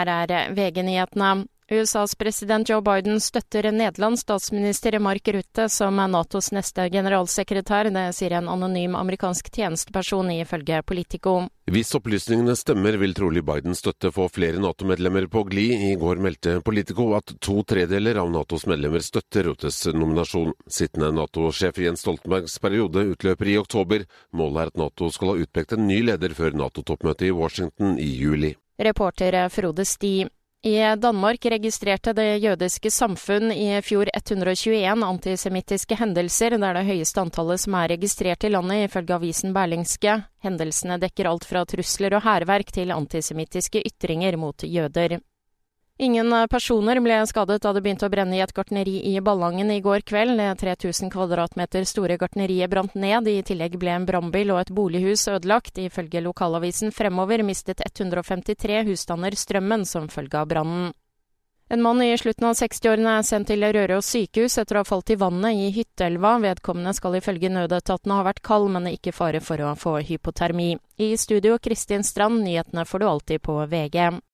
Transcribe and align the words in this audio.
Her 0.00 0.08
er 0.32 0.52
VG-nyhetene. 0.56 1.46
USAs 1.70 2.16
president 2.18 2.68
Joe 2.68 2.82
Biden 2.82 3.20
støtter 3.22 3.68
Nederlands 3.70 4.24
statsminister 4.24 4.96
Mark 4.98 5.28
Rutte 5.30 5.68
som 5.70 6.00
Natos 6.10 6.48
neste 6.50 6.88
generalsekretær. 6.90 7.92
Det 7.94 8.08
sier 8.16 8.32
en 8.34 8.48
anonym 8.50 8.96
amerikansk 8.98 9.52
tjenesteperson 9.54 10.32
ifølge 10.34 10.80
Politico. 10.82 11.34
Hvis 11.70 11.94
opplysningene 11.94 12.56
stemmer, 12.58 12.98
vil 12.98 13.14
trolig 13.14 13.44
Biden 13.46 13.78
støtte 13.78 14.10
få 14.10 14.26
flere 14.34 14.58
Nato-medlemmer 14.58 15.28
på 15.30 15.44
glid. 15.46 15.84
I 15.92 15.92
går 16.00 16.18
meldte 16.24 16.56
Politico 16.66 17.12
at 17.14 17.36
to 17.38 17.60
tredeler 17.62 18.18
av 18.18 18.32
Natos 18.34 18.66
medlemmer 18.66 19.04
støtter 19.06 19.46
Ruttes 19.52 19.84
nominasjon. 19.94 20.56
Sittende 20.66 21.12
Nato-sjef 21.20 21.78
Jens 21.84 22.02
Stoltenbergs 22.02 22.58
periode 22.58 23.04
utløper 23.12 23.52
i 23.52 23.60
oktober. 23.62 24.08
Målet 24.34 24.64
er 24.64 24.74
at 24.74 24.82
Nato 24.82 25.12
skal 25.14 25.36
ha 25.36 25.46
utpekt 25.46 25.76
en 25.78 25.86
ny 25.86 26.00
leder 26.08 26.34
før 26.34 26.58
Nato-toppmøtet 26.64 27.28
i 27.28 27.36
Washington 27.36 27.94
i 28.02 28.10
juli. 28.10 28.56
Reporter 28.80 29.48
Frode 29.48 29.84
Sti. 29.84 30.26
I 30.62 30.96
Danmark 30.96 31.44
registrerte 31.44 32.12
det 32.12 32.36
jødiske 32.36 32.90
samfunn 32.90 33.52
i 33.52 33.80
fjor 33.84 34.08
121 34.16 35.04
antisemittiske 35.04 35.96
hendelser. 36.00 36.56
Det 36.56 36.68
er 36.68 36.78
det 36.78 36.86
høyeste 36.88 37.20
antallet 37.20 37.60
som 37.60 37.76
er 37.76 37.92
registrert 37.92 38.44
i 38.44 38.50
landet, 38.52 38.86
ifølge 38.88 39.16
avisen 39.16 39.52
Berlingske. 39.56 40.18
Hendelsene 40.44 40.96
dekker 41.00 41.28
alt 41.28 41.44
fra 41.48 41.64
trusler 41.68 42.16
og 42.16 42.24
hærverk 42.24 42.72
til 42.72 42.92
antisemittiske 42.96 43.84
ytringer 43.88 44.36
mot 44.40 44.64
jøder. 44.64 45.18
Ingen 46.00 46.32
personer 46.48 46.96
ble 47.04 47.18
skadet 47.28 47.60
da 47.60 47.74
det 47.76 47.82
begynte 47.84 48.08
å 48.08 48.12
brenne 48.12 48.38
i 48.38 48.40
et 48.40 48.54
gartneri 48.56 48.94
i 49.10 49.18
Ballangen 49.20 49.68
i 49.68 49.82
går 49.84 50.00
kveld. 50.08 50.38
Det 50.38 50.54
3000 50.62 51.10
kvadratmeter 51.12 51.84
store 51.84 52.16
gartneriet 52.16 52.72
brant 52.72 52.94
ned. 52.96 53.28
I 53.28 53.42
tillegg 53.44 53.76
ble 53.76 53.92
en 53.92 54.06
brannbil 54.08 54.54
og 54.54 54.62
et 54.62 54.72
bolighus 54.72 55.26
ødelagt. 55.28 55.76
Ifølge 55.76 56.22
lokalavisen 56.24 56.94
Fremover 56.96 57.44
mistet 57.44 57.82
153 57.84 58.80
husstander 58.88 59.36
strømmen 59.36 59.84
som 59.84 60.08
følge 60.08 60.40
av 60.40 60.48
brannen. 60.48 60.94
En 61.68 61.84
mann 61.84 62.00
i 62.02 62.16
slutten 62.18 62.48
av 62.48 62.56
60-årene 62.56 63.18
er 63.18 63.28
sendt 63.28 63.52
til 63.52 63.68
Røros 63.68 64.08
sykehus 64.10 64.56
etter 64.58 64.80
å 64.80 64.80
ha 64.80 64.88
falt 64.88 65.12
i 65.12 65.18
vannet 65.20 65.60
i 65.66 65.68
Hytteelva. 65.76 66.38
Vedkommende 66.46 66.96
skal 66.96 67.20
ifølge 67.20 67.52
nødetatene 67.52 68.22
ha 68.22 68.24
vært 68.26 68.40
kald, 68.40 68.72
men 68.72 68.88
ikke 68.88 69.12
fare 69.12 69.44
for 69.44 69.60
å 69.60 69.76
få 69.76 69.98
hypotermi. 70.08 70.72
I 70.96 71.12
studio 71.20 71.60
Kristin 71.60 72.08
Strand, 72.08 72.40
nyhetene 72.48 72.88
får 72.88 73.04
du 73.04 73.08
alltid 73.12 73.44
på 73.44 73.60
VG. 73.68 74.24